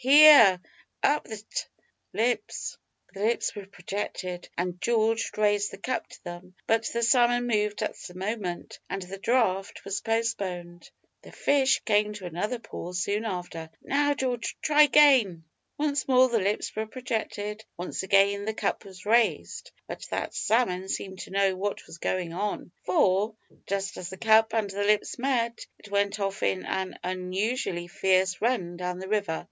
[0.03, 0.59] "Here,
[1.03, 1.69] up with't
[2.11, 2.75] lips."
[3.13, 7.83] The lips were projected, and George raised the cup to them, but the salmon moved
[7.83, 10.89] at the moment, and the draught was postponed.
[11.21, 13.69] The fish came to another pause soon after.
[13.79, 15.43] "Now, Geo'ge, try 'gain."
[15.77, 20.89] Once more the lips were projected, once again the cup was raised, but that salmon
[20.89, 23.35] seemed to know what was going on, for,
[23.67, 28.41] just as the cup and the lips met, it went off in an unusually fierce
[28.41, 29.39] run down the river.